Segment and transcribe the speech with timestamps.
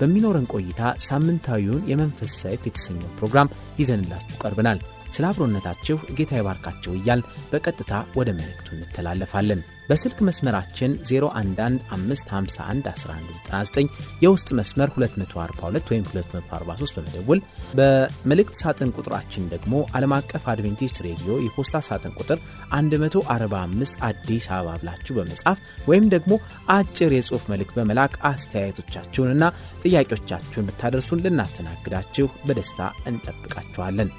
[0.00, 4.80] በሚኖረን ቆይታ ሳምንታዊውን የመንፈስ ሰይፍ የተሰኘው ፕሮግራም ይዘንላችሁ ቀርበናል።
[5.14, 13.88] ስለ አብሮነታችሁ ጌታ ይባርካችሁ እያል በቀጥታ ወደ መልእክቱ እንተላለፋለን። በስልክ መስመራችን 0115511199
[14.24, 17.40] የውስጥ መስመር 242 ወይም 243 በመደውል
[17.78, 22.38] በመልእክት ሳጥን ቁጥራችን ደግሞ ዓለም አቀፍ አድቬንቲስት ሬዲዮ የፖስታ ሳጥን ቁጥር
[22.74, 25.58] 145 አዲስ አበባ ብላችሁ በመጻፍ
[25.90, 26.32] ወይም ደግሞ
[26.74, 29.44] አጭር የጽሑፍ መልእክት በመላክ አስተያየቶቻችሁንና
[29.84, 34.10] ጥያቄዎቻችሁን ብታደርሱን ልናስተናግዳችሁ በደስታ እንጠብቃችኋለን።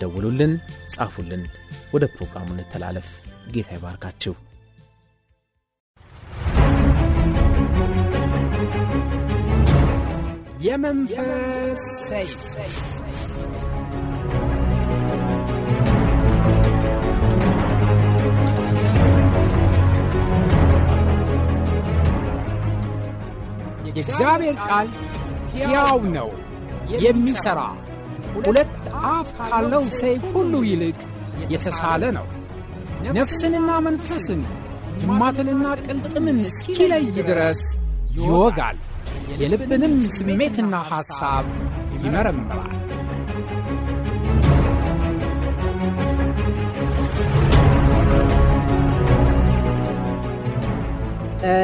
[0.00, 0.52] ደውሉልን፣
[0.94, 1.42] ጻፉልን።
[1.94, 3.08] ወደ ፕሮግራሙ እንተላለፍ።
[3.52, 4.34] ጌታ ይባርካችሁ።
[10.60, 12.40] የመንፈስ ሰይፍ
[23.88, 24.88] የእግዚአብሔር ቃል
[25.54, 26.28] ሕያው ነው፣
[26.96, 27.60] የሚሠራ
[28.38, 28.72] ሁለት
[29.08, 30.98] አፍ ካለው ሰይፍ ሁሉ ይልቅ
[31.52, 32.26] የተሳለ ነው፣
[33.16, 34.40] ነፍስንና መንፈስን
[35.00, 37.60] ጅማትንና ቅልጥምን እስኪለይ ድረስ
[38.18, 38.78] ይወጋል፣
[39.40, 41.46] የልብንም ስሜትና ሐሳብ
[42.02, 42.74] ይመረምራል።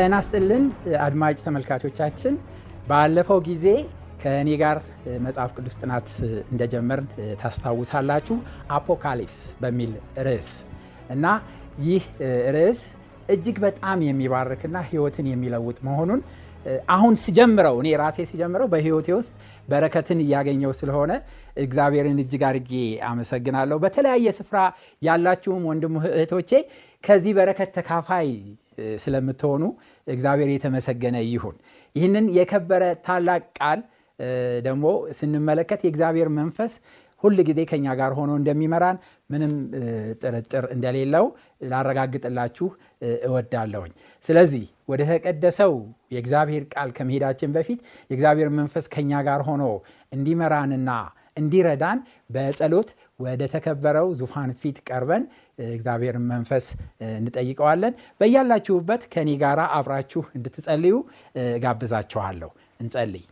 [0.04, 0.64] እናስጥልን
[1.04, 2.34] አድማጭ ተመልካቾቻችን።
[2.88, 3.66] ባለፈው ጊዜ
[4.24, 4.76] ከእኔ ጋር
[5.24, 6.08] መጽሐፍ ቅዱስ ጥናት
[6.52, 7.08] እንደጀመርን
[7.40, 8.36] ታስታውሳላችሁ።
[8.76, 9.92] አፖካሊፕስ በሚል
[10.26, 10.50] ርዕስ
[11.14, 11.24] እና
[11.86, 12.04] ይህ
[12.56, 12.80] ርዕስ
[13.28, 16.20] እጅግ በጣም የሚባርክና ሕይወትን የሚለውጥ መሆኑን
[16.94, 19.32] አሁን ስጀምረው እኔ ራሴ ሲጀምረው በሕይወቴ ውስጥ
[19.68, 21.12] በረከትን እያገኘው ስለሆነ
[21.64, 22.72] እግዚአብሔርን እጅግ አድርጌ
[23.08, 24.58] አመሰግናለሁ። በተለያየ ስፍራ
[25.02, 26.52] ያላችሁም ወንድም እህቶቼ
[27.04, 28.30] ከዚህ በረከት ተካፋይ
[29.04, 29.64] ስለምትሆኑ
[30.06, 31.56] እግዚአብሔር የተመሰገነ ይሁን።
[31.96, 33.80] ይህንን የከበረ ታላቅ ቃል
[34.66, 34.84] ደግሞ
[35.18, 36.74] ስንመለከት የእግዚአብሔር መንፈስ
[37.24, 38.96] ሁል ጊዜ ከኛ ጋር ሆኖ እንደሚመራን
[39.30, 39.52] ምንም
[40.22, 41.26] ጥርጥር እንደሌለው
[41.70, 42.66] ላረጋግጥላችሁ
[43.26, 43.92] እወዳለሁኝ።
[44.24, 45.72] ስለዚህ ወደ ተቀደሰው
[46.14, 47.80] የእግዚአብሔር ቃል ከመሄዳችን በፊት
[48.10, 49.64] የእግዚአብሔር መንፈስ ከኛ ጋር ሆኖ
[50.12, 50.90] እንዲመራንና
[51.36, 51.98] እንዲረዳን
[52.30, 55.24] በጸሎት ወደ ተከበረው ዙፋን ፊት ቀርበን
[55.70, 56.66] እግዚአብሔርን መንፈስ
[57.16, 60.96] እንጠይቀዋለን። በያላችሁበት ከኔ ጋር አብራችሁ እንድትጸልዩ
[61.64, 63.24] ጋብዛችኋለሁ። እንጸልይ።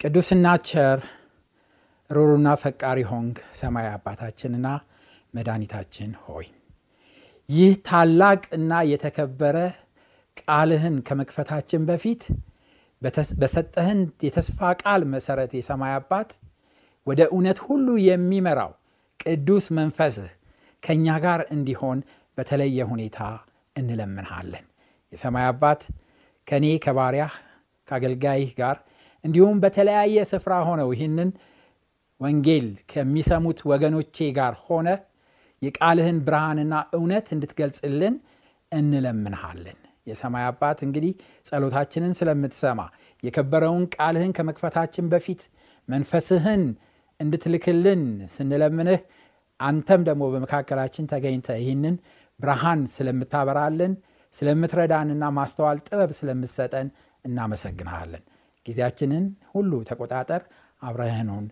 [0.00, 0.98] ቅዱስና ቸር
[2.10, 4.66] ሩሩና ፈቃሪ ሆንግ ሰማይ አባታችንና
[5.34, 6.46] መድኃኒታችን ሆይ
[7.48, 9.56] ይህ ታላቅ እና የተከበረ
[10.40, 12.22] ቃልህን ከመክፈታችን በፊት
[13.40, 16.30] በሰጠህን የተስፋ ቃል መሰረት የሰማይ አባት
[17.06, 18.72] ወደ እውነት ሁሉ የሚመራው
[19.20, 20.30] ቅዱስ መንፈስህ
[20.82, 21.98] ከእኛ ጋር እንዲሆን
[22.38, 23.18] በተለየ ሁኔታ
[23.76, 24.66] እንለምንሃለን።
[25.12, 25.82] የሰማይ አባት
[26.46, 27.34] ከእኔ ከባሪያህ
[27.88, 28.76] ከአገልጋይህ ጋር
[29.26, 31.30] እንዲሁም በተለያየ ስፍራ ሆነው ይህንን
[32.20, 34.88] ወንጌል ከሚሰሙት ወገኖቼ ጋር ሆነ
[35.62, 38.14] የቃልህን ብርሃንና እውነት እንድትገልጽልን
[38.72, 41.12] እንለምንሃለን። የሰማይ አባት እንግዲህ
[41.46, 42.80] ጸሎታችንን ስለምትሰማ
[43.22, 45.40] የከበረውን ቃልህን ከመክፈታችን በፊት
[45.88, 46.62] መንፈስህን
[47.20, 48.02] እንድትልክልን
[48.34, 49.00] ስንለምንህ
[49.60, 51.94] አንተም ደግሞ በመካከላችን ተገኝተ ይህንን
[52.40, 53.92] ብርሃን ስለምታበራልን
[54.34, 56.88] ስለምትረዳንና ማስተዋል ጥበብ ስለምትሰጠን
[57.24, 58.24] እናመሰግንሃለን።
[58.66, 60.42] ጊዜያችንን ሁሉ ተቆጣጠር።
[60.82, 61.44] አብረህኑን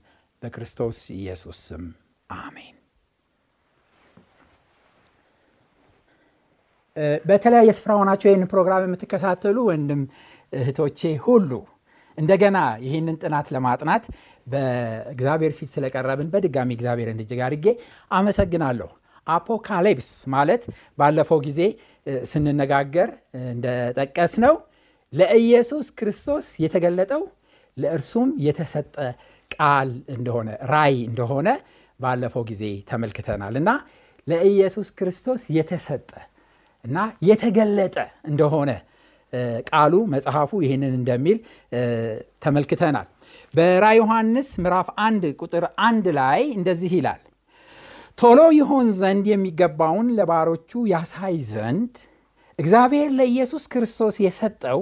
[0.42, 1.84] በክርስቶስ ኢየሱስ ስም
[2.30, 2.70] አሜን።
[7.24, 10.02] በተለያየ ስፍራ ሆናቸው ይህን ፕሮግራም የምትከታተሉ ወንድም
[10.52, 11.50] እህቶቼ ሁሉ
[12.18, 14.04] እንደገና ይህንን ጥናት ለማጥናት
[14.46, 17.66] በእግዚአብሔር ፊት ስለቀረብን በድጋሚ እግዚአብሔርን እጅግ አድርጌ
[18.10, 18.88] አመሰግናለሁ።
[19.26, 20.62] አፖካሊፕስ ማለት
[20.98, 21.60] ባለፈው ጊዜ
[22.30, 23.10] ስንነጋገር
[23.46, 24.54] እንደጠቀስ ነው
[25.14, 27.22] ለኢየሱስ ክርስቶስ የተገለጠው
[27.76, 28.94] ለእርሱም የተሰጠ
[29.50, 31.48] ቃል እንደሆነ ራይ እንደሆነ
[32.00, 33.70] ባለፈው ጊዜ ተመልክተናል እና
[34.26, 36.10] ለኢየሱስ ክርስቶስ የተሰጠ
[36.84, 37.96] እና የተገለጠ
[38.30, 38.70] እንደሆነ
[39.70, 41.38] ቃሉ መጽሐፉ ይህንን እንደሚል
[42.44, 43.08] ተመልክተናል።
[43.54, 47.22] በራ ዮሐንስ ምዕራፍ አንድ ቁጥር አንድ ላይ እንደዚህ ይላል
[48.18, 51.94] ቶሎ ይሆን ዘንድ የሚገባውን ለባሮቹ ያሳይ ዘንድ
[52.58, 54.80] እግዚአብሔር ለኢየሱስ ክርስቶስ የሰጠው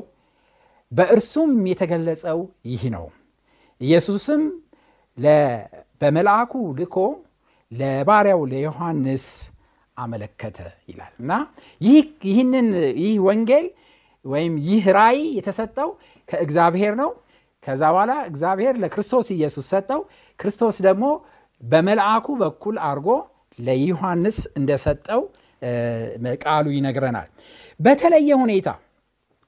[0.92, 2.38] በእርሱም የተገለጸው
[2.70, 3.06] ይህ ነው።
[3.80, 4.42] ኢየሱስም
[6.00, 6.96] በመልአኩ ልኮ
[7.72, 9.24] ለባሪያው ለዮሐንስ
[9.96, 10.58] አመለከተ
[10.90, 11.32] ይላል። እና
[12.26, 12.68] ይህንን
[13.02, 13.66] ይህ ወንጌል
[14.24, 15.88] ወይም ይህ ራእይ የተሰጠው
[16.28, 17.10] ከእግዚአብሔር ነው።
[17.62, 20.00] ከዛ በኋላ እግዚአብሔር ለክርስቶስ ኢየሱስ ሰጠው።
[20.38, 21.04] ክርስቶስ ደግሞ
[21.62, 23.08] በመልአኩ በኩል አድርጎ
[23.58, 25.20] ለዮሐንስ እንደሰጠው
[26.42, 27.28] ቃሉ ይነግረናል።
[27.80, 28.68] በተለየ ሁኔታ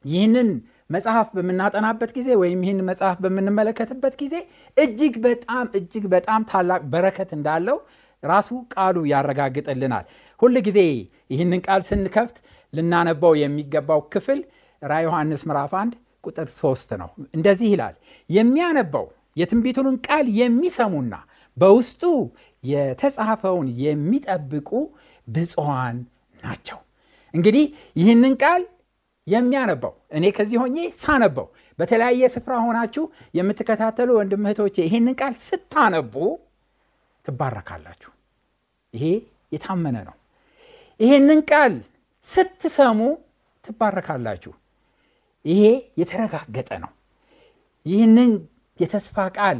[0.04, 0.48] ይህንን
[0.90, 4.34] መጽሐፍ በምናጠናበት ጊዜ ወይም ይህን መጽሐፍ በምንመለከትበት ጊዜ
[4.76, 7.78] እጅግ በጣም እጅግ በጣም ታላቅ በረከት እንዳለው
[8.22, 10.04] ራሱ ቃሉ ያረጋግጥልናል።
[10.42, 10.80] ሁል ጊዜ
[11.30, 12.36] ይህንን ቃል ስንከፍት
[12.72, 14.40] ልናነባው የሚገባው ክፍል
[14.82, 15.94] ራ ዮሐንስ ምዕራፍ 1
[16.24, 17.94] ቁጥር 3 ነው። እንደዚህ ይላል
[18.30, 19.06] የሚያነባው
[19.36, 21.14] የትንቢቱንን ቃል የሚሰሙና
[21.56, 22.02] በውስጡ
[22.64, 24.70] የተጻፈውን የሚጠብቁ
[25.26, 25.96] ብፅዋን
[26.42, 26.78] ናቸው።
[27.34, 27.64] እንግዲህ
[27.96, 28.62] ይህንን ቃል
[29.26, 31.46] የሚያነባው እኔ ከዚህ ሆኜ ሳነበው።
[31.78, 33.04] በተለያየ ስፍራ ሆናችሁ
[33.34, 36.14] የምትከታተሉ ወንድም እህቶቼ ይህንን ቃል ስታነቡ
[37.24, 38.10] ትባረካላችሁ።
[38.94, 39.04] ይሄ
[39.52, 40.16] የታመነ ነው።
[41.00, 41.74] ይህንን ቃል
[42.26, 43.00] ስትሰሙ
[43.64, 44.52] ትባረካላችሁ።
[45.44, 45.62] ይሄ
[46.00, 46.92] የተረጋገጠ ነው።
[47.86, 48.30] ይህንን
[48.80, 49.58] የተስፋ ቃል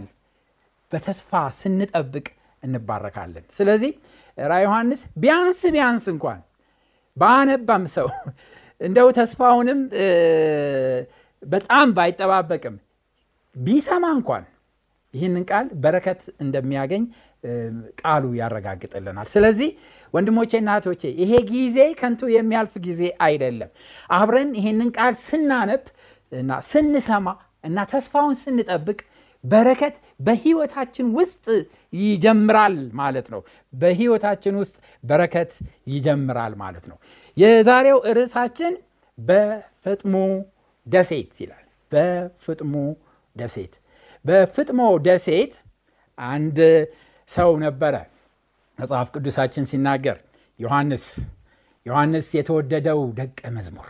[0.93, 2.27] በተስፋ ስንጠብቅ
[2.63, 3.91] እንባረካለን። ስለዚህ
[4.39, 6.41] ራ ዮሐንስ ቢያንስ ቢያንስ እንኳን
[7.17, 8.07] በአነባም ሰው
[8.81, 9.81] እንደው ተስፋውንም
[11.43, 12.77] በጣም ባይጠባበቅም
[13.57, 14.45] ቢሰማ እንኳን
[15.15, 17.03] ይህንን ቃል በረከት እንደሚያገኝ
[18.01, 19.69] ቃሉ ያረጋግጥልናል። ስለዚህ
[20.15, 23.71] ወንድሞቼ እናቶቼ ይሄ ጊዜ ከንቱ የሚያልፍ ጊዜ አይደለም።
[24.11, 25.85] አብረን ይህንን ቃል ስናነብ
[26.33, 27.27] እና ስንሰማ
[27.65, 28.99] እና ተስፋውን ስንጠብቅ
[29.45, 31.47] በረከት በህይወታችን ውስጥ
[32.01, 33.41] ይጀምራል ማለት ነው።
[33.73, 35.53] በህይወታችን ውስጥ በረከት
[35.95, 36.99] ይጀምራል ማለት ነው
[37.37, 38.75] የዛሬው ርዕሳችን
[39.19, 40.15] በፍጥሞ
[40.87, 41.61] ደሴት ይላል።
[41.93, 42.75] በፍጥሞ
[43.37, 43.73] ደሴት።
[44.25, 45.55] በፍጥሞ ደሴት
[46.19, 46.59] አንድ
[47.31, 47.95] ሰው ነበረ
[48.79, 50.17] መጽሐፍ ቅዱሳችን ሲናገር
[50.59, 51.05] ዮሐንስ
[51.87, 53.89] ዮሐንስ የተወደደው ደቀ መዝሙር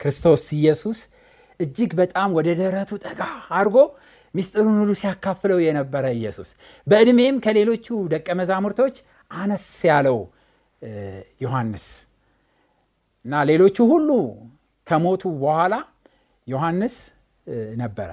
[0.00, 0.98] ክርስቶስ ኢየሱስ
[1.60, 3.20] እጅግ በጣም ወደ ደረቱ ጠጋ
[3.56, 3.76] አድርጎ
[4.34, 6.48] ሚስጥሩን ሁሉ ሲያካፍለው የነበረ ኢየሱስ።
[6.86, 8.96] በዕድሜም ከሌሎቹ ደቀ መዛሙርቶች
[9.30, 10.18] አነስ ያለው
[11.42, 11.86] ዮሐንስ
[13.24, 14.10] እና ሌሎቹ ሁሉ
[14.86, 15.74] ከሞቱ በኋላ
[16.46, 16.94] ዮሐንስ
[17.80, 18.10] ነበረ።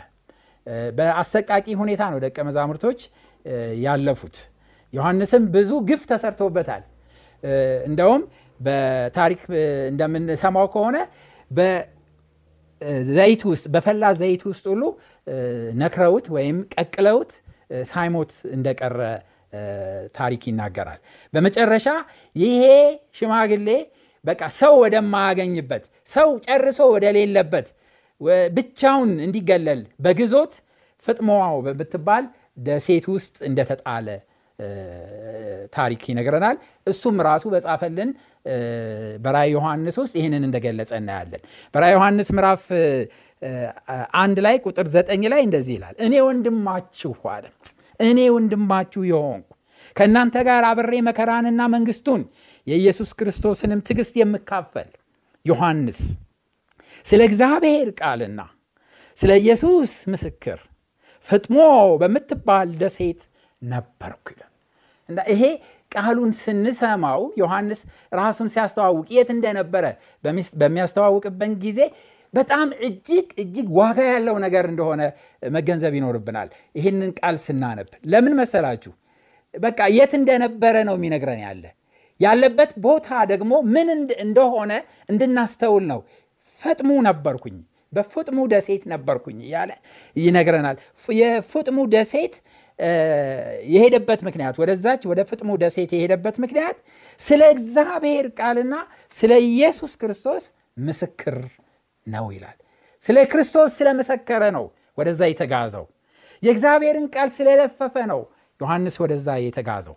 [0.97, 2.99] በአሰቃቂ ሁኔታ ነው ደቀ መዛሙርቶች
[3.83, 4.37] ያለፉት።
[4.93, 6.83] ዮሐንስም ብዙ ግፍ ተሰርቶበታል።
[7.87, 8.21] እንደውም
[8.59, 9.41] በታሪክ
[9.91, 10.97] እንደምንሰማው ከሆነ
[13.09, 14.83] ዘይት ውስጥ በፈላ ዘይት ውስጥ ሁሉ
[15.81, 17.31] ነክረውት ወይም ቀቅለውት
[17.91, 18.99] ሳይሞት እንደቀረ
[20.15, 20.99] ታሪክ ይናገራል።
[21.33, 21.87] በመጨረሻ
[22.35, 22.61] ይሄ
[23.17, 23.69] ሽማግሌ
[24.27, 27.67] በቃ ሰው ወደማያገኝበት ሰው ጨርሶ ወደሌለበት
[28.57, 30.53] ብቻውን እንዲገለል በግዞት
[31.07, 32.23] ፍጥሞዋው በምትባል
[32.67, 34.07] ደሴት ውስጥ እንደተጣለ
[35.75, 36.57] ታሪክ ይነግረናል።
[36.87, 38.09] እሱም ራሱ በጻፈልን
[39.23, 41.41] በራይ ዮሐንስ ውስጥ ይህንን እንደገለጸ እናያለን።
[41.73, 42.63] በራይ ዮሐንስ ምዕራፍ
[44.21, 47.45] አንድ ላይ ቁጥር ዘጠኝ ላይ እንደዚህ ይላል። እኔ ወንድማችሁ አለ።
[47.99, 49.49] እኔ ወንድማችሁ የሆንኩ
[49.95, 52.21] ከእናንተ ጋር አብሬ መከራንና መንግስቱን
[52.67, 54.89] የኢየሱስ ክርስቶስንም ትዕግስት የምካፈል
[55.45, 55.99] ዮሐንስ
[57.05, 58.41] ስለ እግዚአብሔር ቃልና
[59.17, 60.59] ስለ ኢየሱስ ምስክር
[61.27, 61.57] ፍጥሞ
[62.01, 63.21] በምትባል ደሴት
[63.61, 64.27] ነበርኩ
[65.09, 65.43] እና ይሄ
[65.91, 67.79] ቃሉን ስንሰማው ዮሐንስ
[68.11, 69.85] ራሱን ሲያስተዋውቅ የት እንደነበረ
[70.61, 71.79] በሚያስተዋውቅበት ጊዜ
[72.33, 75.01] በጣም እጅግ እጅግ ዋጋ ያለው ነገር እንደሆነ
[75.51, 78.91] መገንዘብ ይኖርብናል። ይህንን ቃል ስናነብ ለምን መሰላችሁ?
[79.53, 81.63] በቃ የት እንደነበረ ነው የሚነግረን ያለ
[82.19, 83.87] ያለበት ቦታ ደግሞ ምን
[84.25, 84.71] እንደሆነ
[85.11, 85.99] እንድናስተውል ነው።
[86.61, 87.57] ፈጥሙ ነበርኩኝ
[87.93, 89.71] በፍጥሙ ደሴት ነበርኩኝ እያለ
[90.15, 90.77] ይነግረናል።
[91.19, 92.33] የፍጥሙ ደሴት
[93.73, 96.77] የሄደበት ምክንያት ወደዛች ወደ ፍጥሙ ደሴት የሄደበት ምክንያት
[97.21, 98.73] ስለ እግዚአብሔር ቃልና
[99.13, 100.43] ስለ ኢየሱስ ክርስቶስ
[100.79, 101.37] ምስክር
[102.07, 102.57] ነው ይላል።
[103.05, 104.65] ስለ ክርስቶስ ስለመሰከረ ነው
[104.97, 105.85] ወደዛ የተጋዘው።
[106.43, 108.21] የእግዚአብሔርን ቃል ስለለፈፈ ነው
[108.59, 109.95] ዮሐንስ ወደዛ የተጋዘው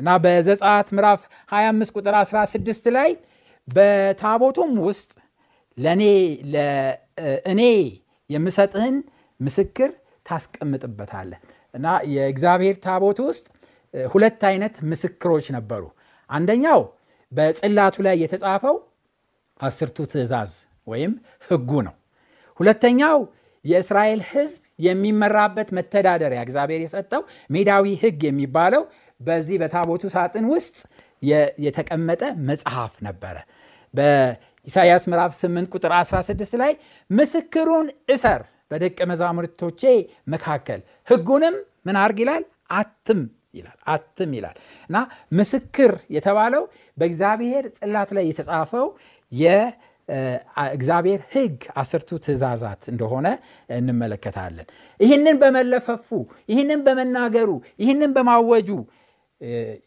[0.00, 1.20] እና በዘጻት ምዕራፍ
[1.52, 3.10] 25 ቁጥር 16 ላይ
[3.68, 5.10] በታቦቱም ውስጥ
[5.78, 6.02] ለእኔ
[7.52, 7.62] እኔ
[8.30, 8.96] የምሰጥህን
[9.40, 9.90] ምስክር
[10.26, 11.40] ታስቀምጥበታለህ።
[11.74, 13.46] እና የእግዚአብሔር ታቦት ውስጥ
[13.94, 15.82] ሁለት አይነት ምስክሮች ነበሩ።
[16.30, 16.80] አንደኛው
[17.32, 18.76] በጽላቱ ላይ የተጻፈው
[19.60, 20.52] አስርቱ ትእዛዝ
[20.86, 21.12] ወይም
[21.48, 21.94] ህጉ ነው።
[22.60, 23.18] ሁለተኛው
[23.64, 28.82] የእስራኤል ህዝብ የሚመራበት መተዳደሪያ እግዚአብሔር የሰጠው ሜዳዊ ህግ የሚባለው
[29.20, 30.76] በዚህ በታቦቱ ሳጥን ውስጥ
[31.64, 33.36] የተቀመጠ መጽሐፍ ነበረ።
[34.66, 36.72] ኢሳይያስ ምዕራፍ 8 ቁጥር 16 ላይ
[37.10, 39.82] ምስክሩን እሰር በደቀ መዛሙርቶቼ
[40.32, 41.56] መካከል ህጉንም
[41.86, 42.44] ምን አርግ ይላል?
[42.72, 43.20] አትም
[43.54, 44.56] ይላል አትም ይላል።
[44.90, 44.96] እና
[45.32, 46.62] ምስክር የተባለው
[46.96, 48.86] በእግዚአብሔር ጽላት ላይ የተጻፈው
[49.32, 53.26] የእግዚአብሔር ህግ አስርቱ ትእዛዛት እንደሆነ
[53.78, 54.66] እንመለከታለን።
[55.00, 56.08] ይህንን በመለፈፉ
[56.48, 57.50] ይህንን በመናገሩ
[57.82, 58.70] ይህንን በማወጁ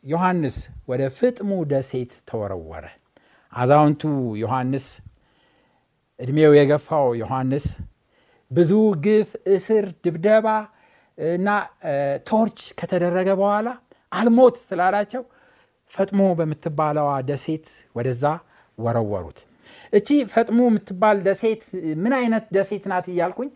[0.03, 0.56] ዮሐንስ
[0.88, 2.86] ወደ ፍጥሙ ደሴት ተወረወረ።
[3.53, 4.01] አዛውንቱ
[4.41, 4.86] ዮሐንስ
[6.20, 7.65] ዕድሜው የገፋው ዮሐንስ
[8.51, 8.72] ብዙ
[9.06, 10.48] ግፍ እስር ድብደባ
[11.18, 11.48] እና
[12.29, 13.70] ቶርች ከተደረገ በኋላ
[14.12, 15.24] አልሞት ስላላቸው
[15.94, 18.24] ፈጥሞ በምትባለዋ ደሴት ወደዛ
[18.77, 19.39] ወረወሩት።
[19.94, 21.63] እቺ ፈጥሞ የምትባል ደሴት
[22.03, 23.50] ምን አይነት ደሴት ናት እያልኩኝ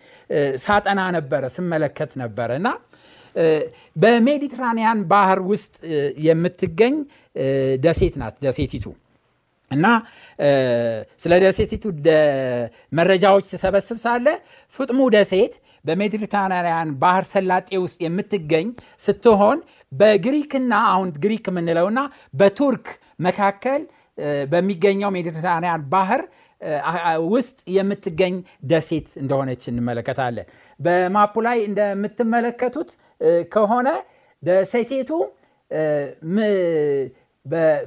[0.63, 2.69] ሳጠና ነበረ ስመለከት ነበረ እና
[3.95, 5.73] በሜዲትራኒያን ባህር ውስጥ
[6.27, 6.95] የምትገኝ
[7.85, 8.85] ደሴት ናት ደሴቲቱ።
[9.71, 9.87] እና
[11.23, 11.83] ስለ ደሴቲቱ
[12.91, 14.27] መረጃዎች ስሰበስብ ሳለ
[14.75, 15.53] ፍጥሙ ደሴት
[15.85, 18.67] በሜዲትራንያን ባህር ሰላጤ ውስጥ የምትገኝ
[18.99, 19.59] ስትሆን
[19.91, 21.99] በግሪክና አሁን ግሪክ የምንለውና
[22.33, 22.87] በቱርክ
[23.27, 23.81] መካከል
[24.51, 26.21] በሚገኘው ሜዲትራንያን ባህር
[27.31, 30.47] ውስጥ የምትገኝ ደሴት እንደሆነች እንመለከታለን።
[30.79, 32.91] በማፑ ላይ እንደምትመለከቱት
[33.53, 33.87] ከሆነ
[34.43, 35.11] ደሴቴቱ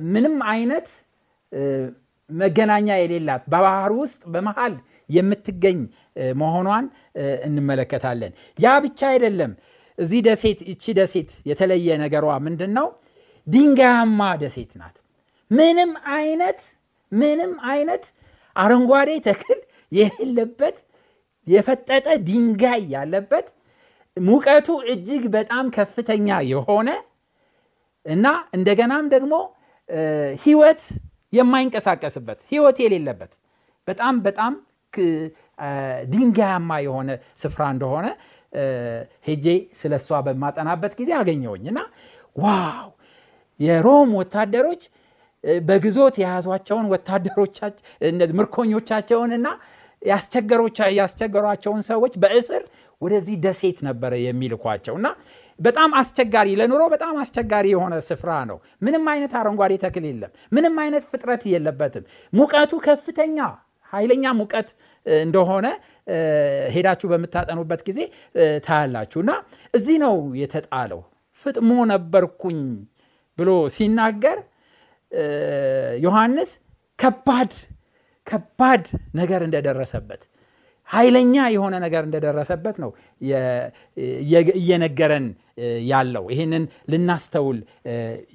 [0.08, 0.88] ምንም አይነት
[2.30, 4.74] መገናኛ የሌላት በባህር ውስጥ በመሃል
[5.10, 5.78] የምትገኝ
[6.40, 6.86] መሆኗን
[7.48, 9.52] እንመለከታለን። ያ ብቻ አይደለም።
[9.98, 12.88] እዚህ ደሴት እቺ ደሴት የተለየ ነገሯ ምንድን ነው
[13.46, 14.96] ድንጋያማ ደሴት ናት።
[15.50, 16.60] ምንም አይነት
[17.12, 18.04] ምንም አይነት
[18.56, 19.58] አረንጓዴ ተክል
[19.92, 20.76] የሌለበት
[21.46, 23.48] የፈጠጠ ድንጋይ ያለበት
[24.16, 26.90] ሙቀቱ እጅግ በጣም ከፍተኛ የሆነ
[28.06, 29.34] እና እንደገናም ደግሞ
[30.44, 30.82] ህይወት
[31.32, 33.32] የማይንቀሳቀስበት ህይወት የሌለበት
[33.88, 34.52] በጣም በጣም
[36.12, 37.10] ድንጋያማ የሆነ
[37.42, 38.06] ስፍራ እንደሆነ
[39.26, 39.46] ሄጄ
[39.80, 41.80] ስለ እሷ በማጠናበት ጊዜ አገኘውኝ እና
[42.36, 42.88] ዋው!
[43.60, 44.82] የሮም ወታደሮች
[45.66, 47.56] በግዞት የያዟቸውን ወታደሮች
[48.38, 49.48] ምርኮኞቻቸውንና
[50.02, 52.62] ያስቸገሯቸውን ሰዎች በእስር
[53.02, 55.08] ወደዚህ ደሴት ነበረ የሚልኳቸው። እና
[55.58, 61.04] በጣም አስቸጋሪ ለኑሮ በጣም አስቸጋሪ የሆነ ስፍራ ነው። ምንም አይነት አረንጓዴ ተክል የለም። ምንም አይነት
[61.12, 63.38] ፍጥረት የለበትም። ሙቀቱ ከፍተኛ
[63.92, 64.68] ኃይለኛ ሙቀት
[65.06, 65.66] እንደሆነ
[66.74, 68.00] ሄዳችሁ በምታጠኑበት ጊዜ
[68.66, 69.32] ታያላችሁ። እና
[69.74, 71.00] እዚህ ነው የተጣለው።
[71.46, 72.60] ፍጥሞ ነበርኩኝ
[73.38, 74.38] ብሎ ሲናገር
[76.02, 76.50] ዮሐንስ
[76.98, 77.52] ከባድ
[78.26, 78.84] ከባድ
[79.14, 80.22] ነገር እንደደረሰበት
[80.88, 82.90] ኃይለኛ የሆነ ነገር እንደደረሰበት ነው
[84.58, 85.26] እየነገረን
[85.88, 87.58] ያለው። ይህንን ልናስተውል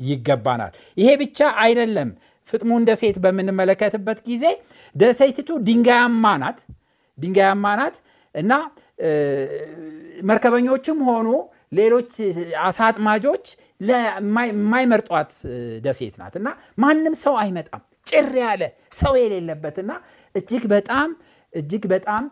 [0.10, 2.10] ይገባናል። ይሄ ብቻ አይደለም።
[2.50, 4.46] ፍጥሙን ደሴት በምንመለከትበት ጊዜ
[4.96, 6.60] ደሴቲቱ ድንጋያማ ናት
[7.18, 7.96] ድንጋያማ ናት
[8.36, 8.52] እና
[10.30, 11.28] መርከበኞችም ሆኑ
[11.74, 12.12] ሌሎች
[12.64, 13.46] አሳጥማጆች
[13.82, 15.32] የማይመርጧት
[15.86, 19.92] ደሴት ናት። እና ማንም ሰው አይመጣም። ጭር ያለ ሰው የሌለበትና
[20.36, 21.10] እጅግ በጣም
[21.54, 22.24] እጅግ በጣም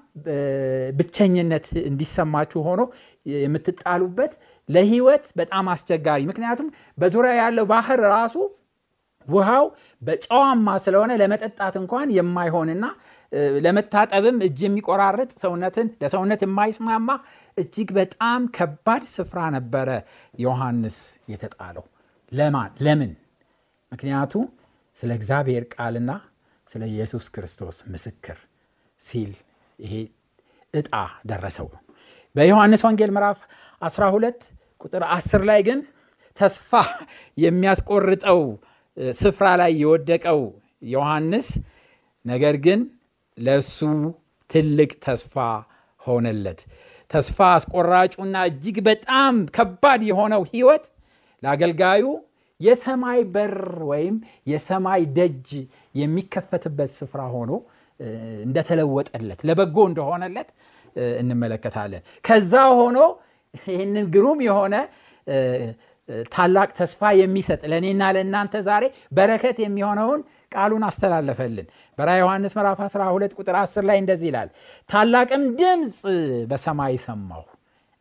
[0.98, 2.82] ብቸኝነት እንዲሰማችሁ ሆኖ
[3.36, 4.34] የምትጣሉበት
[4.70, 8.36] ለህይወት በጣም አስቸጋሪ። ምክንያቱም በዙሪያ ያለው ባህር ራሱ
[9.28, 9.66] ውሃው
[10.02, 12.86] በጨዋማ ስለሆነ ለመጠጣት እንኳን የማይሆንና
[13.66, 17.10] ለመታጠብም እጅ የሚቆራርጥ ሰውነትን ለሰውነት የማይስማማ
[17.60, 19.90] እጅግ በጣም ከባድ ስፍራ ነበረ
[20.40, 20.98] ዮሐንስ
[21.32, 21.86] የተጣለው።
[22.32, 22.72] ለማን?
[22.86, 23.12] ለምን?
[23.92, 24.34] ምክንያቱ
[24.98, 26.12] ስለ እግዚአብሔር ቃልና
[26.68, 28.38] ስለ ኢየሱስ ክርስቶስ ምስክር
[29.02, 29.32] ሲል
[29.80, 29.94] ይሄ
[30.74, 30.92] እጣ
[31.30, 31.68] ደረሰው።
[32.36, 33.40] በዮሐንስ ወንጌል ምዕራፍ
[33.82, 34.42] 12
[34.82, 35.80] ቁጥር 10 ላይ ግን
[36.38, 36.72] ተስፋ
[37.38, 38.42] የሚያስቆርጠው
[39.16, 40.42] ስፍራ ላይ የወደቀው
[40.90, 41.48] ዮሐንስ
[42.26, 42.80] ነገር ግን
[43.38, 43.78] ለሱ
[44.50, 45.36] ትልቅ ተስፋ
[46.02, 46.60] ሆነለት
[47.12, 50.86] ተስፋ አስቆራጩና እጅግ በጣም ከባድ የሆነው ህይወት
[51.44, 52.04] ለአገልጋዩ
[52.62, 53.56] የሰማይ በር
[53.90, 54.16] ወይም
[54.48, 55.50] የሰማይ ደጅ
[55.96, 57.52] የሚከፈትበት ስፍራ ሆኖ
[58.46, 60.50] እንደተለወጠለት ለበጎ እንደሆነለት
[61.20, 62.98] እንመለከታለን። ከዛ ሆኖ
[63.68, 64.76] ይህንን ግሩም የሆነ
[66.32, 68.84] ታላቅ ተስፋ የሚሰጥ ለእኔና ለእናንተ ዛሬ
[69.18, 74.50] በረከት የሚሆነውን ቃሉን አስተላለፈልን። በራ ዮሐንስ ምዕራፍ 12 ቁጥር 10 ላይ እንደዚህ ይላል
[74.90, 75.98] ታላቅም ድምፅ
[76.52, 77.44] በሰማይ ሰማሁ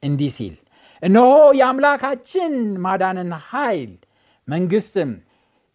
[0.02, 0.56] እንዲህ ሲል
[1.02, 1.28] እነሆ
[1.60, 3.92] የአምላካችን ማዳንን ኃይል
[4.48, 5.10] መንግስትም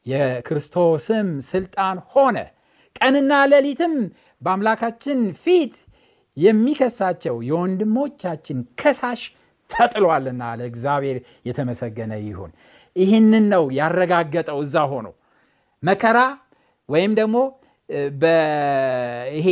[0.06, 2.38] የክርስቶስም ስልጣን ሆነ።
[2.96, 3.94] ቀንና ሌሊትም
[4.42, 5.76] በአምላካችን ፊት
[6.38, 9.22] የሚከሳቸው የወንድሞቻችን ከሳሽ
[9.72, 12.52] ተጥሏልና ለእግዚአብሔር የተመሰገነ ይሁን።
[12.96, 15.08] ይህንን ነው ያረጋገጠው። እዛ ሆኖ
[15.84, 16.20] መከራ
[16.90, 17.38] ወይም ደግሞ
[19.38, 19.48] ይሄ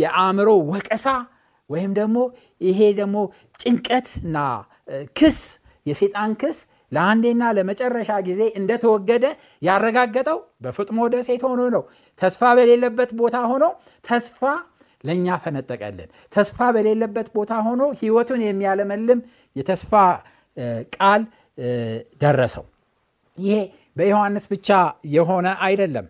[0.00, 1.06] የአእምሮ ወቀሳ
[1.70, 2.18] ወይም ደግሞ
[2.60, 3.16] ይሄ ደግሞ
[3.60, 4.36] ጭንቀትና
[5.18, 5.38] ክስ
[5.86, 6.58] የሴጣን ክስ
[6.92, 9.24] ለአንዴና ለመጨረሻ ጊዜ እንደተወገደ
[9.62, 11.82] ያረጋገጠው በፍጥሞ ደሴት ሆኖ ነው።
[12.20, 13.64] ተስፋ በሌለበት ቦታ ሆኖ
[14.04, 14.40] ተስፋ
[15.04, 19.20] ለእኛ ፈነጠቀልን። ተስፋ በሌለበት ቦታ ሆኖ ህይወቱን የሚያለመልም
[19.56, 19.92] የተስፋ
[20.96, 21.22] ቃል
[22.22, 22.64] ደረሰው።
[23.38, 23.56] ይሄ
[23.96, 24.68] በዮሐንስ ብቻ
[25.14, 26.06] የሆነ አይደለም።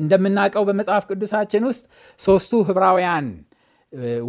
[0.00, 1.84] እንደምናውቀው በመጽሐፍ ቅዱሳችን ውስጥ
[2.20, 3.28] ሶስቱ ህብራውያን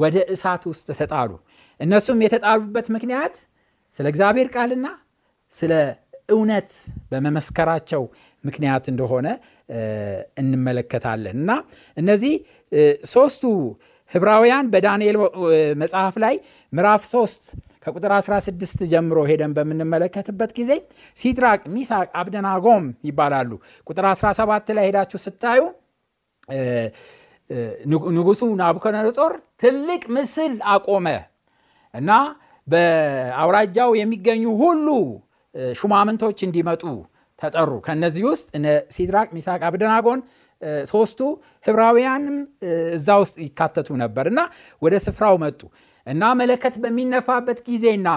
[0.01, 1.31] ወደ እሳት ውስጥ ተጣሉ።
[1.79, 3.35] እነሱም የተጣሉበት ምክንያት
[3.95, 4.87] ስለ እግዚአብሔር ቃልና
[5.53, 5.73] ስለ
[6.29, 6.71] እውነት
[7.11, 8.03] በመመስከራቸው
[8.43, 9.27] ምክንያት እንደሆነ
[10.41, 11.51] እንመለከታለን እና
[11.97, 12.33] እነዚህ
[13.13, 13.43] ሶስቱ
[14.11, 15.17] ህብራውያን በዳንኤል
[15.81, 16.35] መጽሐፍ ላይ
[16.73, 17.49] ምዕራፍ 3
[17.83, 20.71] ከቁጥር 16 ጀምሮ ሄደን በምንመለከትበት ጊዜ
[21.17, 23.51] ሲድራቅ፣ ሚሳቅ፣ አብደናጎም ይባላሉ።
[23.87, 25.61] ቁጥር 17 ላይ ሄዳችሁ ስታዩ
[28.15, 29.33] ንጉሱ ናቡከደነጾር
[29.63, 31.07] ትልቅ ምስል አቆመ
[31.93, 32.11] እና
[32.67, 34.87] በአውራጃው የሚገኙ ሁሉ
[35.79, 36.83] ሹማምንቶች እንዲመጡ
[37.41, 38.49] ተጠሩ። ከነዚህ ውስጥ
[38.95, 40.19] ሲድራቅ፣ ሚሳቅ፣ አብደናጎን
[40.91, 41.19] ሶስቱ
[41.65, 42.37] ህብራውያንም
[42.95, 44.39] እዛ ውስጥ ይካተቱ ነበር እና
[44.81, 45.59] ወደ ስፍራው መጡ
[46.07, 48.09] እና መለከት በሚነፋበት ጊዜና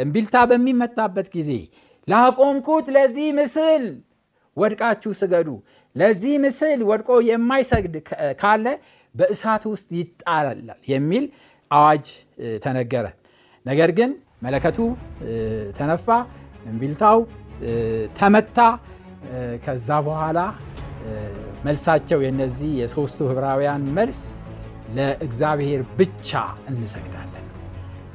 [0.00, 1.50] እምቢልታ በሚመታበት ጊዜ
[2.08, 3.84] ላቆምኩት ለዚህ ምስል
[4.56, 5.48] ወድቃችሁ ስገዱ፣
[5.96, 7.94] ለዚህ ምስል ወድቆ የማይሰግድ
[8.40, 8.66] ካለ
[9.14, 10.60] በእሳት ውስጥ ይጣላል
[10.90, 11.24] የሚል
[11.70, 12.06] አዋጅ
[12.64, 13.06] ተነገረ።
[13.66, 14.10] ነገር ግን
[14.42, 14.78] መለከቱ
[15.78, 16.08] ተነፋ፣
[16.70, 17.18] እምቢልታው
[18.18, 18.58] ተመታ።
[19.64, 20.38] ከዛ በኋላ
[21.66, 24.20] መልሳቸው የነዚህ የሶስቱ ህብራውያን መልስ
[24.96, 26.30] ለእግዚአብሔር ብቻ
[26.70, 27.44] እንሰግዳለን፣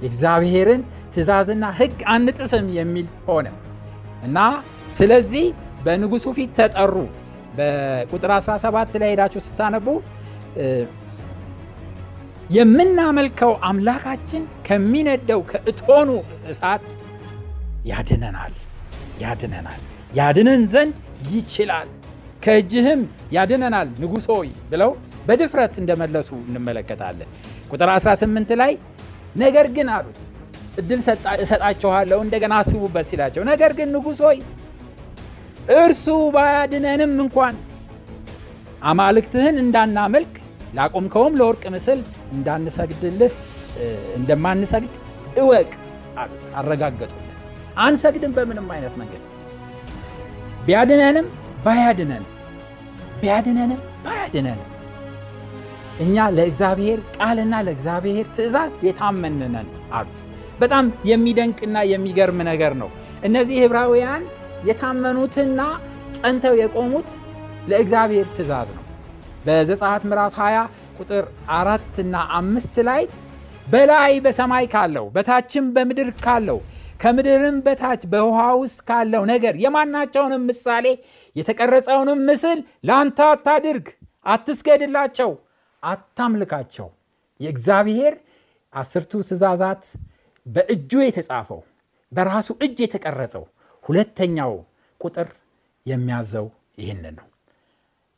[0.01, 0.81] የእግዚአብሔርን
[1.13, 3.47] ትእዛዝና ህግ አንጥስም የሚል ሆነ።
[4.23, 4.37] እና
[4.97, 5.45] ስለዚህ
[5.85, 6.95] በንጉሱ ፊት ተጠሩ።
[7.57, 9.87] በቁጥር 17 ላይ ሄዳችሁ ስታነቡ
[12.49, 16.09] የምናመልከው አምላካችን ከሚነደው ከእቶኑ
[16.51, 16.85] እሳት
[17.85, 18.53] ያድነናል
[19.21, 19.81] ያድነናል
[20.13, 20.95] ያድነን ዘንድ
[21.31, 21.89] ይችላል
[22.43, 23.01] ከእጅህም
[23.35, 24.91] ያድነናል ንጉሥ ሆይ ብለው
[25.27, 27.29] በድፍረት እንደመለሱ እንመለከታለን።
[27.71, 28.71] ቁጥር 18 ላይ
[29.35, 30.19] ነገር ግን አሉት
[30.77, 30.99] እድል
[31.43, 34.37] እሰጣችኋለሁ እንደገና አስቡበት ሲላቸው፣ ነገር ግን ንጉሥ ሆይ
[35.77, 37.55] እርሱ ባያድነንም እንኳን
[38.83, 40.33] አማልክትህን እንዳናመልክ
[40.73, 41.99] ላቆምከውም ለወርቅ ምስል
[42.35, 43.33] እንዳንሰግድልህ
[44.17, 44.93] እንደማንሰግድ
[45.41, 45.69] እወቅ
[46.21, 47.27] አሉት። አረጋገጡለት።
[47.79, 49.21] አንሰግድም በምንም አይነት መንገድ
[50.65, 51.27] ቢያድነንም
[51.65, 52.27] ባያድነንም
[53.21, 54.67] ቢያድነንም ባያድነንም
[56.03, 60.19] እኛ ለእግዚአብሔር ቃልና ለእግዚአብሔር ትእዛዝ የታመንነን አሉት።
[60.59, 62.89] በጣም የሚደንቅና የሚገርም ነገር ነው።
[63.23, 64.23] እነዚህ ዕብራውያን
[64.69, 65.61] የታመኑትና
[66.19, 67.09] ጸንተው የቆሙት
[67.69, 68.83] ለእግዚአብሔር ትእዛዝ ነው።
[69.45, 70.65] በዘጸአት ምዕራፍ 20
[70.99, 71.23] ቁጥር
[71.55, 73.03] አራትና አምስት ላይ
[73.67, 76.59] በላይ በሰማይ ካለው በታችም በምድር ካለው
[77.01, 80.85] ከምድርም በታች በውሃ ውስጥ ካለው ነገር የማናቸውንም ምሳሌ
[81.35, 83.87] የተቀረጸውንም ምስል ለአንተ አታድርግ፣
[84.25, 85.31] አትስገድላቸው፣
[85.83, 86.87] አታምልካቸው።
[87.39, 88.15] የእግዚአብሔር
[88.73, 89.83] አስርቱ ትእዛዛት
[90.45, 91.61] በእጁ የተጻፈው
[92.11, 93.43] በራሱ እጅ የተቀረጸው
[93.83, 94.53] ሁለተኛው
[94.99, 95.29] ቁጥር
[95.85, 96.47] የሚያዘው
[96.81, 97.27] ይህንን ነው።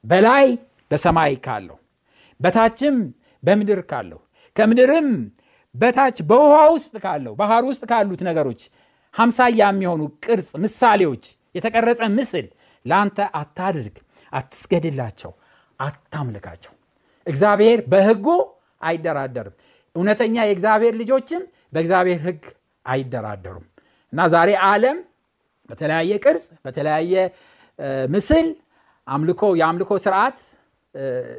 [0.03, 0.47] በላይ
[0.91, 1.77] በሰማይ ካለው
[2.39, 2.95] በታችም
[3.43, 4.19] በምድር ካለው
[4.55, 5.07] ከምድርም
[5.75, 8.61] በታች በውሃ ውስጥ ካለው ባህር ውስጥ ካሉት ነገሮች
[9.13, 11.23] ሀምሳያ የሚሆኑ ቅርጽ ምሳሌዎች
[11.55, 12.45] የተቀረጸ ምስል
[12.85, 13.95] ለአንተ አታድርግ፣
[14.33, 15.31] አትስገድላቸው፣
[15.79, 16.73] አታምልካቸው።
[17.27, 18.27] እግዚአብሔር በሕጉ
[18.81, 19.55] አይደራደርም።
[19.95, 21.41] እውነተኛ የእግዚአብሔር ልጆችም
[21.73, 22.41] በእግዚአብሔር ሕግ
[22.85, 23.65] አይደራደሩም
[24.13, 24.97] እና ዛሬ ዓለም
[25.69, 27.13] በተለያየ ቅርጽ በተለያየ
[28.13, 28.47] ምስል
[29.07, 30.39] አምልኮ የአምልኮ ስርዓት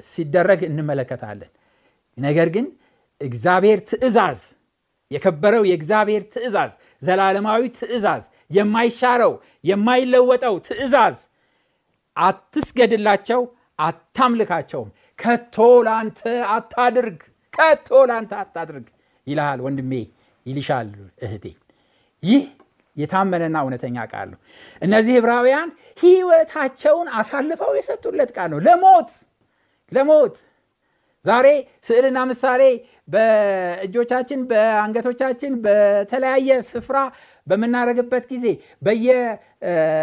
[0.08, 1.50] ሲደረግ እንመለከታለን።
[2.18, 2.66] ነገር ግን
[3.20, 4.40] እግዚአብሔር ትእዛዝ
[5.10, 6.72] የከበረው የእግዚአብሔር ትእዛዝ
[7.02, 9.32] ዘላለማዊ ትእዛዝ የማይሻረው
[9.64, 11.16] የማይለወጠው ትእዛዝ
[12.16, 13.40] አትስገድላቸው፣
[13.78, 16.20] አታምልካቸውም፣ ከቶ ላንተ
[16.54, 17.20] አታድርግ፣
[17.52, 18.86] ከቶ ላንተ አታድርግ
[19.26, 19.92] ይልሃል ወንድሜ፣
[20.46, 20.90] ይልሻል
[21.24, 21.44] እህቴ።
[22.22, 22.42] ይህ
[22.96, 24.40] የታመነና እውነተኛ ቃል ነው።
[24.82, 25.70] እነዚህ ዕብራውያን
[26.02, 29.10] ህይወታቸውን አሳልፈው የሰጡለት ቃል ነው ለሞት
[29.92, 30.36] ለሞት
[31.24, 31.46] ዛሬ
[31.86, 32.62] ስዕልና ምሳሌ
[33.08, 36.98] በእጆቻችን በአንገቶቻችን በተለያየ ስፍራ
[37.46, 38.46] በምናደርግበት ጊዜ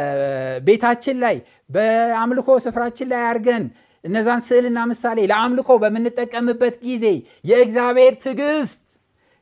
[0.04, 1.38] በየቤታችን ላይ
[1.70, 3.64] በአምልኮ ስፍራችን ላይ አድርገን
[4.04, 7.06] እነዛን ስዕልና ምሳሌ ለአምልኮ በምንጠቀምበት ጊዜ
[7.46, 8.82] የእግዚአብሔር ትዕግስት፣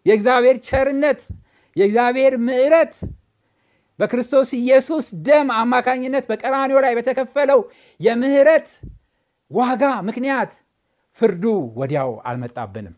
[0.05, 1.21] የእግዚአብሔር ቸርነት፣
[1.75, 2.93] የእግዚአብሔር ምዕረት
[3.99, 7.59] በክርስቶስ ኢየሱስ ደም አማካኝነት በቀራንዮ ላይ በተከፈለው
[7.99, 8.67] የምህረት
[9.51, 10.51] ዋጋ ምክንያት
[11.19, 11.43] ፍርዱ
[11.79, 12.95] ወዲያው አልመጣብንም።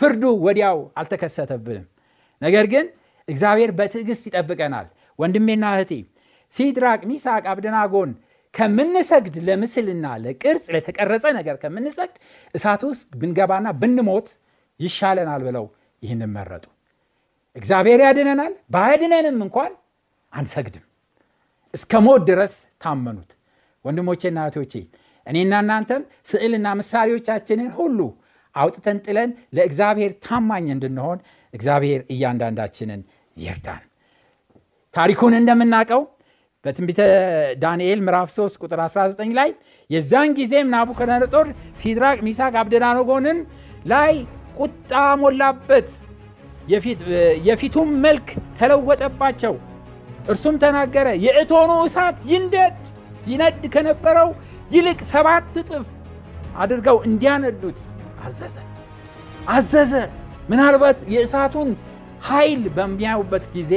[0.00, 1.86] ፍርዱ ወዲያው አልተከሰተብንም።
[2.42, 2.86] ነገር ግን
[3.28, 4.86] እግዚአብሔር በትዕግስት ይጠብቀናል።
[5.18, 5.92] ወንድሜና እህቴ
[6.52, 8.10] ሲድራቅ፣ ሚሳቅ፣ አብደናጎን
[8.54, 12.14] ከምንሰግድ ለምስልና ለቅርጽ ለተቀረጸ ነገር ከምንሰግድ
[12.54, 14.28] እሳት ውስጥ ብንገባና ብንሞት
[14.80, 15.66] ይሻለናል ብለው
[16.02, 16.64] ይህንን መረጡ።
[17.56, 19.72] እግዚአብሔር ያድነናል፣ ባያድነንም እንኳን
[20.32, 20.84] አንሰግድም።
[21.74, 23.30] እስከ ሞት ድረስ ታመኑት።
[23.84, 24.74] ወንድሞቼና እህቶቼ
[25.26, 27.98] እኔና እናንተም ስዕልና ምሳሌዎቻችንን ሁሉ
[28.54, 31.18] አውጥተን ጥለን ለእግዚአብሔር ታማኝ እንድንሆን
[31.54, 33.00] እግዚአብሔር እያንዳንዳችንን
[33.36, 33.82] ይርዳን።
[34.94, 36.02] ታሪኩን እንደምናውቀው
[36.64, 37.00] በትንቢተ
[37.62, 39.50] ዳንኤል ምዕራፍ 3 ቁጥር 19 ላይ
[39.90, 41.46] የዛን ጊዜም ናቡከደነጾር
[41.80, 43.38] ሲድራቅ፣ ሚሳቅ፣ አብደናጎንን
[43.86, 44.14] ላይ
[44.58, 45.88] ቁጣ ሞላበት፣
[47.46, 49.54] የፊቱም መልክ ተለወጠባቸው።
[50.28, 52.76] እርሱም ተናገረ፣ የእቶኑ እሳት ይንደድ
[53.26, 54.28] ይነድ ከነበረው
[54.70, 55.86] ይልቅ ሰባት እጥፍ
[56.56, 57.78] አድርገው እንዲያነዱት
[58.24, 58.56] አዘዘ
[59.48, 59.92] አዘዘ።
[60.50, 61.68] ምናልባት የእሳቱን
[62.28, 63.72] ኃይል በሚያዩበት ጊዜ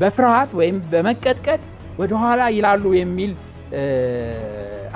[0.00, 1.62] በፍርሃት ወይም በመቀጥቀጥ
[2.00, 3.32] ወደኋላ ይላሉ የሚል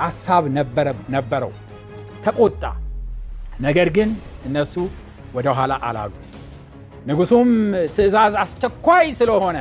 [0.05, 0.43] አሳብ
[1.15, 1.51] ነበረው።
[2.25, 2.63] ተቆጣ።
[3.59, 4.09] ነገር ግን
[4.47, 4.73] እነሱ
[5.35, 6.11] ወደኋላ አላሉ።
[7.07, 7.49] ንጉሱም
[7.95, 9.57] ትእዛዝ አስቸኳይ ስለሆነ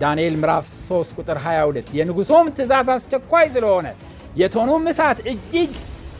[0.00, 3.88] ዳንኤል ምዕራፍ 3 ቁጥር 22 የንጉሱም ትእዛዝ አስቸኳይ ስለሆነ
[4.36, 5.72] የቶኑም እሳት እጅግ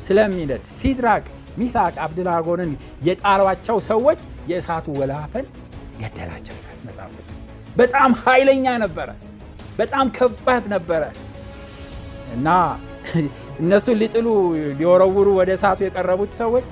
[0.07, 1.25] ስለሚነድ ሲድራቅ
[1.59, 2.71] ሚሳቅ አብድናጎንን
[3.09, 5.47] የጣሏቸው ሰዎች የእሳቱ ወላፈን
[6.01, 7.13] ገደላቸው ይላል መጽሐፍ
[7.77, 9.09] በጣም ኃይለኛ ነበረ፣
[9.79, 11.03] በጣም ከባድ ነበረ።
[12.35, 12.49] እና
[13.61, 14.27] እነሱን ሊጥሉ
[14.79, 16.67] ሊወረውሩ ወደ እሳቱ የቀረቡት ሰዎች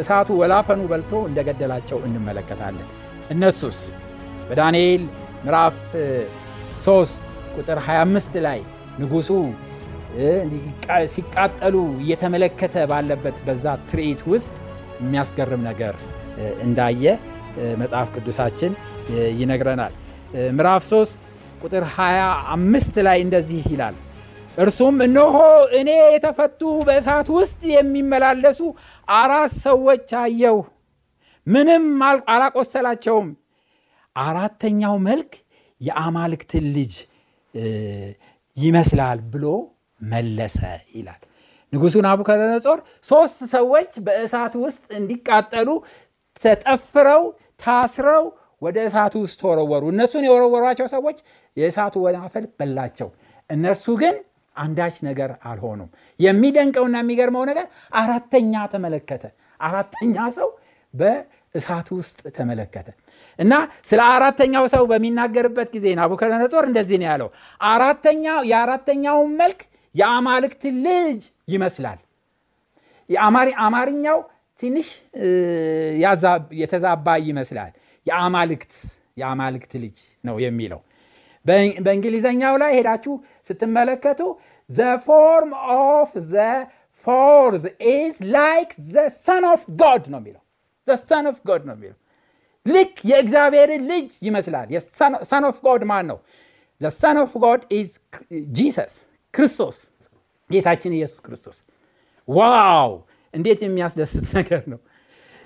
[0.00, 2.88] እሳቱ ወላፈኑ በልቶ እንደገደላቸው እንመለከታለን።
[3.30, 3.78] እነሱስ?
[4.48, 5.02] በዳንኤል
[5.44, 5.76] ምዕራፍ
[6.84, 7.26] 3
[7.56, 8.60] ቁጥር 25 ላይ
[9.00, 9.30] ንጉሱ
[11.14, 14.54] ሲቃጠሉ እየተመለከተ ባለበት በዛ ትርኢት ውስጥ
[15.00, 15.94] የሚያስገርም ነገር
[16.64, 17.04] እንዳየ
[17.80, 18.72] መጽሐፍ ቅዱሳችን
[19.40, 19.94] ይነግረናል።
[20.56, 21.24] ምዕራፍ 3
[21.62, 23.96] ቁጥር 25 ላይ እንደዚህ ይላል።
[24.58, 25.36] እርሱም እነሆ
[25.78, 28.60] እኔ የተፈቱ በእሳት ውስጥ የሚመላለሱ
[29.16, 30.56] አራት ሰዎች አየሁ፣
[31.46, 31.84] ምንም
[32.32, 33.28] አላቆሰላቸውም።
[34.16, 35.32] አራተኛው መልክ
[35.80, 36.94] የአማልክትን ልጅ
[38.56, 39.44] ይመስላል ብሎ
[40.00, 40.58] መለሰ
[40.94, 41.20] ይላል።
[41.72, 45.68] ንጉሡ ናቡከደነጾር ሶስት ሰዎች በእሳት ውስጥ እንዲቃጠሉ
[46.44, 47.22] ተጠፍረው
[47.62, 48.24] ታስረው
[48.62, 51.18] ወደ እሳቱ ውስጥ ተወረወሩ። እነሱን የወረወሯቸው ሰዎች
[51.56, 53.08] የእሳቱ ወናፈል በላቸው።
[53.50, 54.16] እነርሱ ግን
[54.56, 57.66] አንዳች ነገር አልሆኑም። የሚደንቀውና የሚገርመው ነገር
[58.00, 59.24] አራተኛ ተመለከተ።
[59.60, 60.48] አራተኛ ሰው
[60.94, 62.88] በእሳቱ ውስጥ ተመለከተ
[63.38, 63.52] እና
[63.88, 67.28] ስለ አራተኛው ሰው በሚናገርበት ጊዜ ናቡከደነጾር እንደዚህ ነው ያለው።
[67.70, 69.60] አራተኛው የአራተኛውን መልክ
[69.94, 72.00] የአማልክት ልጅ ይመስላል።
[73.60, 74.18] አማርኛው
[74.60, 74.88] ትንሽ
[76.60, 77.72] የተዛባ ይመስላል።
[78.06, 78.72] የአማልክት
[79.20, 80.80] የአማልክት ልጅ ነው የሚለው።
[81.46, 83.14] በእንግሊዘኛው ላይ ሄዳችሁ
[83.48, 84.20] ስትመለከቱ
[84.70, 86.36] the form of the
[87.06, 90.42] fourth is like the son of God ነው የሚለው።
[90.88, 91.98] the son of God ነው የሚለው።
[92.66, 94.68] ልክ የእግዚአብሔርን ልጅ ይመስላል።
[95.30, 96.18] son of God ማን ነው?
[96.80, 97.88] the son of God is
[98.56, 98.94] Jesus
[99.34, 99.76] ክርስቶስ
[100.50, 101.58] ጌታችን ኢየሱስ ክርስቶስ
[102.28, 102.92] wow
[103.34, 104.80] እንዴት የሚያስደስት ነገር ነው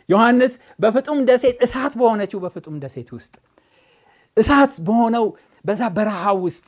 [0.09, 3.35] ዮሐንስ በፍጥሞ ደሴት እሳት በሆነችው በፍጥሞ ደሴት ውስጥ
[4.37, 5.27] እሳት በሆነው
[5.64, 6.66] በዛ በረሃ ውስጥ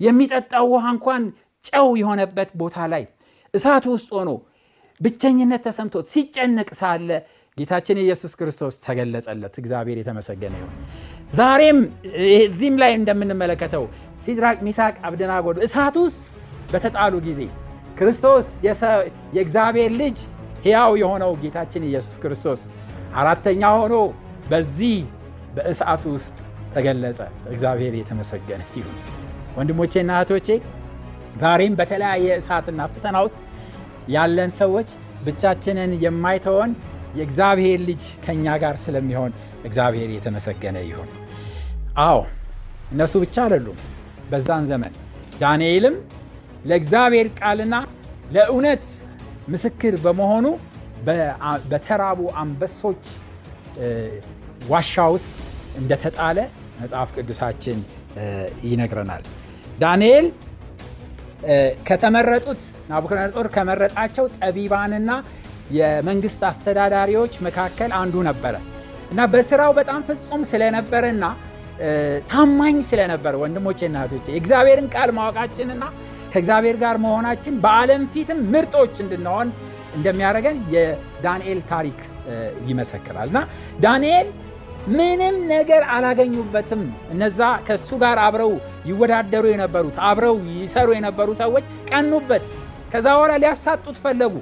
[0.00, 1.22] የሚጠጣው ውሃ እንኳን
[1.64, 3.04] ጨው የሆነበት ቦታ ላይ
[3.54, 4.30] እሳት ውስጥ ሆኖ
[5.00, 7.10] ብቸኝነት ተሰምቶት ሲጨነቅ ሳለ
[7.58, 10.74] ጌታችን ኢየሱስ ክርስቶስ ተገለጸለት። እግዚአብሔር የተመሰገነ ይሁን።
[11.34, 11.78] ዛሬም
[12.42, 13.84] እዚህም ላይ እንደምንመለከተው
[14.22, 16.22] ሲድራቅ፣ ሚሳቅ፣ አብደናጎ እሳት ውስጥ
[16.72, 17.40] በተጣሉ ጊዜ
[17.98, 18.46] ክርስቶስ
[19.34, 20.18] የእግዚአብሔር ልጅ
[20.64, 22.60] ሕያው የሆነው ጌታችን ኢየሱስ ክርስቶስ
[23.18, 23.94] አራተኛ ሆኖ
[24.50, 24.96] በዚህ
[25.56, 26.36] በእሳቱ ውስጥ
[26.74, 28.96] ተገለጸ። እግዚአብሔር የተመሰገነ ይሁን።
[29.56, 30.48] ወንድሞቼና እህቶቼ
[31.42, 33.40] ዛሬም በተለያየ እሳትና ፈተና ውስጥ
[34.14, 34.88] ያለን ሰዎች
[35.26, 36.70] ብቻችንን የማይተወን
[37.18, 39.32] የእግዚአብሔር ልጅ ከእኛ ጋር ስለሚሆን
[39.68, 41.08] እግዚአብሔር የተመሰገነ ይሁን።
[42.00, 42.18] አዎ
[42.92, 43.78] እነሱ ብቻ አይደሉም።
[44.30, 44.92] በዛን ዘመን
[45.40, 45.96] ዳንኤልም
[46.64, 47.74] ለእግዚአብሔር ቃልና
[48.32, 48.84] ለእውነት
[49.48, 50.46] ምስክር በመሆኑ
[51.70, 53.04] በተራቡ አንበሶች
[54.70, 55.36] ዋሻ ውስጥ
[55.80, 56.38] እንደተጣለ
[56.80, 57.78] መጽሐፍ ቅዱሳችን
[58.68, 59.22] ይነግረናል።
[59.78, 60.26] ዳንኤል
[61.88, 65.10] ከተመረጡት ናቡከደነጾር ከመረጣቸው ጠቢባንና
[65.78, 68.54] የመንግስት አስተዳዳሪዎች መካከል አንዱ ነበረ
[69.12, 71.24] እና በስራው በጣም ፍጹም ስለነበረና
[72.30, 75.84] ታማኝ ስለነበረ ወንድሞቼ እና እህቶቼ የእግዚአብሔርን ቃል ማወቃችንና
[76.32, 79.48] ከእግዚአብሔር ጋር መሆናችን በዓለም ፊትም ምርጦች እንድንሆን
[79.96, 81.98] እንደሚያደርገን የዳንኤል ታሪክ
[82.68, 83.38] ይመሰክራል እና
[83.84, 84.26] ዳንኤል
[84.90, 86.82] ምንም ነገር አላገኙበትም።
[87.14, 88.52] እነዛ ከእሱ ጋር አብረው
[88.90, 92.44] ይወዳደሩ የነበሩት አብረው ይሰሩ የነበሩ ሰዎች ቀኑበት።
[92.92, 94.34] ከዛ በኋላ ሊያሳጡት ፈለጉ።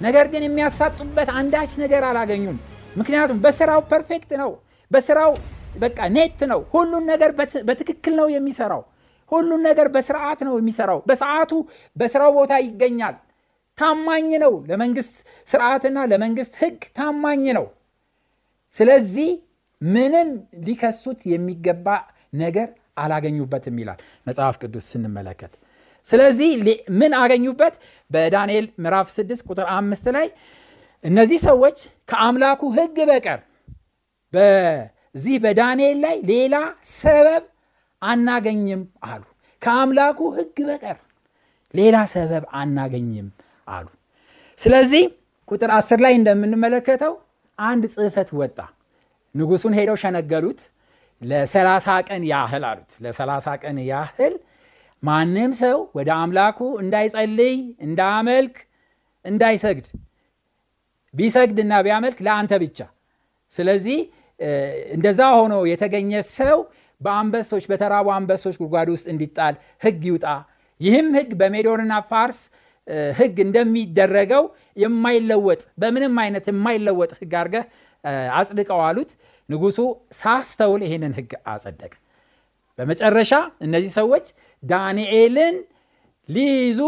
[0.00, 2.58] ነገር ግን የሚያሳጡበት አንዳች ነገር አላገኙም።
[2.96, 4.50] ምክንያቱም በስራው perfect ነው።
[4.90, 5.32] በስራው
[5.74, 7.30] በቃ neat ነው። ሁሉን ነገር
[7.68, 8.82] በትክክል ነው የሚሰራው።
[9.32, 11.52] ሁሉን ነገር በስርዓት ነው የሚሰራው። በሰዓቱ
[11.96, 13.16] በስራው ቦታ ይገኛል።
[13.78, 15.16] ታማኝ ነው። ለመንግስት
[15.48, 17.66] ስርዓትና ለመንግስት ሕግ ታማኝ ነው።
[18.76, 19.28] ስለዚህ
[19.80, 20.28] ምንም
[20.66, 21.86] ሊከሱት የሚገባ
[22.36, 25.52] ነገር አላገኙበትም ይላል መጽሐፍ ቅዱስ ስንመለከት።
[26.08, 26.50] ስለዚህ
[26.98, 27.74] ምን አገኙበት?
[28.10, 30.26] በዳንኤል ምዕራፍ 6 ቁጥር አምስት ላይ
[31.04, 31.78] እነዚህ ሰዎች
[32.08, 33.40] ከአምላኩ ሕግ በቀር
[35.14, 36.54] በዚህ በዳንኤል ላይ ሌላ
[36.94, 37.44] ሰበብ
[38.02, 39.22] አናገኝም አሉ።
[39.62, 40.98] ከአምላኩ ሕግ በቀር
[41.74, 43.28] ሌላ ሰበብ አናገኝም
[43.68, 43.86] አሉ።
[44.58, 45.04] ስለዚህ
[45.48, 47.14] ቁጥር አስር ላይ እንደምንመለከተው
[47.58, 48.58] አንድ ጽሕፈት ወጣ።
[49.34, 50.60] ንጉሱን ሄደው ሸነገሉት።
[51.22, 54.34] ለሰላሳ ቀን ያህል አሉት። ለሰላሳ ቀን ያህል
[55.02, 58.56] ማንም ሰው ወደ አምላኩ እንዳይጸልይ፣ እንዳያመልክ፣
[59.24, 59.86] እንዳይሰግድ
[61.14, 62.78] ቢሰግድ እና ቢያመልክ ለአንተ ብቻ።
[63.54, 63.98] ስለዚህ
[64.94, 66.58] እንደዛ ሆኖ የተገኘ ሰው
[67.00, 70.26] በአንበሶች በተራቡ አንበሶች ጉድጓድ ውስጥ እንዲጣል ሕግ ይውጣ።
[70.80, 72.40] ይህም ሕግ በሜዶንና ፋርስ
[73.18, 74.44] ሕግ እንደሚደረገው
[74.82, 77.64] የማይለወጥ በምንም አይነት የማይለወጥ ሕግ አድርገህ
[78.34, 79.10] አጽድቀው አሉት።
[79.48, 79.78] ንጉሱ
[80.18, 81.92] ሳስተውል ይህንን ሕግ አጸደቀ።
[82.78, 83.32] በመጨረሻ
[83.66, 84.26] እነዚህ ሰዎች
[84.62, 85.56] ዳንኤልን
[86.28, 86.80] ሊይዙ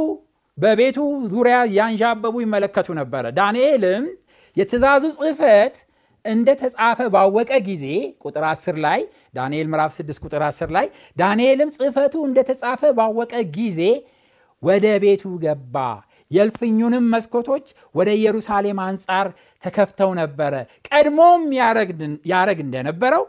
[0.58, 0.98] በቤቱ
[1.32, 4.04] ዙሪያ ያንዣበቡ ይመለከቱ ነበረ። ዳንኤልም
[4.56, 5.76] የትእዛዙ ጽሕፈት
[6.24, 7.85] እንደተጻፈ ባወቀ ጊዜ
[8.24, 9.00] ቁጥር 10 ላይ
[9.37, 13.80] ዳንኤል ምዕራፍ 6 ቁጥር 10 ላይ ዳንኤልም ጽሕፈቱ እንደተጻፈ ባወቀ ጊዜ
[14.62, 15.76] ወደ ቤቱ ገባ።
[16.30, 19.28] የእልፍኙንም መስኮቶች ወደ ኢየሩሳሌም አንጻር
[19.64, 20.54] ተከፍተው ነበረ።
[20.88, 21.42] ቀድሞም
[22.33, 23.24] ያረግ እንደነበረው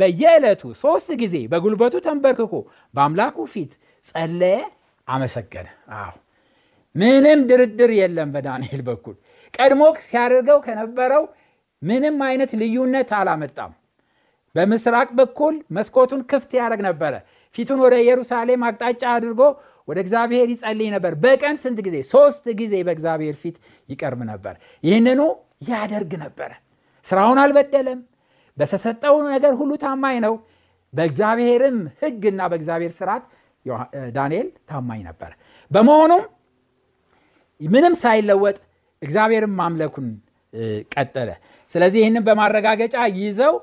[0.00, 2.54] በየዕለቱ ሶስት ጊዜ በጉልበቱ ተንበርክኮ
[2.94, 3.72] በአምላኩ ፊት
[4.04, 4.58] ጸለየ፣
[5.08, 5.68] አመሰገነ።
[5.98, 6.12] አዎ
[6.94, 9.16] ምንም ድርድር የለም። በዳንኤል በኩል
[9.54, 11.24] ቀድሞ ሲያደርገው ከነበረው
[11.82, 13.72] ምንም አይነት ልዩነት አላመጣም።
[14.54, 17.14] በምስራቅ በኩል መስኮቱን ክፍት ያደርግ ነበረ።
[17.56, 19.40] ፊቱን ወደ ኢየሩሳሌም አቅጣጫ አድርጎ
[19.88, 21.96] ወደ እግዚአብሔር ይጸልይ ነበር። በቀን ስንት ጊዜ?
[22.12, 23.56] ሶስት ጊዜ በእግዚአብሔር ፊት
[23.88, 25.20] ይቀርብ ነበር። ይህንኑ
[25.68, 26.50] ያደርግ ነበረ።
[27.06, 27.98] ስራውን አልበደለም።
[28.58, 30.34] በተሰጠው ነገር ሁሉ ታማኝ ነው።
[30.92, 33.24] በእግዚአብሔርም ሕግና በእግዚአብሔር ስርዓት
[34.16, 35.30] ዳንኤል ታማኝ ነበር።
[35.70, 36.22] በመሆኑም
[37.60, 38.56] ምንም ሳይለወጥ
[39.02, 40.06] እግዚአብሔርን ማምለኩን
[40.94, 41.30] ቀጠለ።
[41.74, 43.54] ስለዚህ ይህንን በማረጋገጫ ይዘው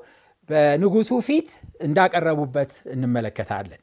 [0.48, 1.48] በንጉሱ ፊት
[1.86, 3.80] እንዳቀረቡበት እንመለከታለን።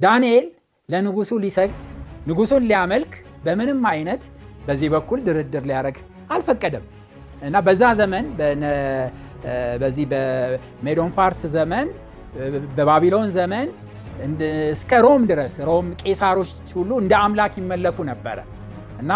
[0.00, 0.46] ዳንኤል
[0.88, 1.80] ለንጉሱ ሊሰግድ
[2.28, 3.12] ንጉሱን ሊያመልክ
[3.44, 4.22] በምንም አይነት
[4.66, 5.98] በዚህ በኩል ድርድር ሊያደርግ
[6.34, 6.84] አልፈቀደም።
[7.46, 8.26] እና በዛ ዘመን
[9.82, 11.88] በዚህ በሜዶን ፋርስ ዘመን
[12.76, 13.68] በባቢሎን ዘመን
[14.74, 18.38] እስከ ሮም ድረስ ሮም ቄሳሮች ሁሉ እንደ አምላክ ይመለኩ ነበረ።
[19.02, 19.12] እና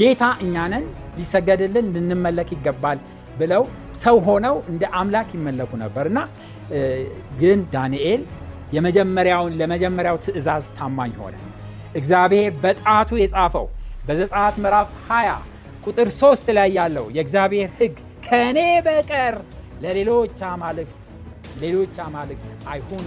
[0.00, 0.84] ጌታ እኛንን
[1.18, 2.98] ሊሰገድልን ልንመለክ ይገባል
[3.36, 3.62] ብለው
[4.02, 6.18] ሰው ሆነው እንደ አምላክ ይመለኩ ነበር እና
[7.40, 8.22] ግን ዳንኤል
[8.76, 11.36] የመጀመሪያውን ለመጀመሪያው ትእዛዝ ታማኝ ሆነ።
[12.00, 13.66] እግዚአብሔር በጣቱ የጻፈው
[14.06, 15.36] በዘጸአት ምዕራፍ 20
[15.86, 17.94] ቁጥር 3 ላይ ያለው የእግዚአብሔር ሕግ
[18.26, 19.36] ከእኔ በቀር
[19.82, 21.02] ለሌሎች አማልክት
[21.62, 23.06] ሌሎች አማልክት አይሁኑ